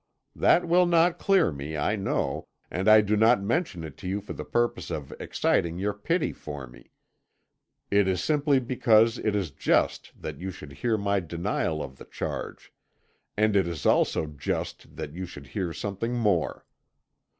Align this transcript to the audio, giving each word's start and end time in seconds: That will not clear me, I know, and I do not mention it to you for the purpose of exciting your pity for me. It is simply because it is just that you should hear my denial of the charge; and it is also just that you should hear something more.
That 0.35 0.67
will 0.67 0.87
not 0.87 1.19
clear 1.19 1.51
me, 1.51 1.77
I 1.77 1.95
know, 1.95 2.47
and 2.71 2.87
I 2.87 3.01
do 3.01 3.15
not 3.15 3.43
mention 3.43 3.83
it 3.83 3.97
to 3.97 4.07
you 4.07 4.19
for 4.19 4.33
the 4.33 4.43
purpose 4.43 4.89
of 4.89 5.11
exciting 5.19 5.77
your 5.77 5.93
pity 5.93 6.33
for 6.33 6.65
me. 6.65 6.89
It 7.91 8.07
is 8.07 8.23
simply 8.23 8.59
because 8.59 9.19
it 9.19 9.35
is 9.35 9.51
just 9.51 10.11
that 10.19 10.39
you 10.41 10.49
should 10.49 10.73
hear 10.73 10.97
my 10.97 11.19
denial 11.19 11.83
of 11.83 11.97
the 11.99 12.05
charge; 12.05 12.73
and 13.37 13.55
it 13.55 13.67
is 13.67 13.85
also 13.85 14.25
just 14.25 14.95
that 14.95 15.13
you 15.13 15.27
should 15.27 15.45
hear 15.45 15.71
something 15.71 16.13
more. 16.15 16.65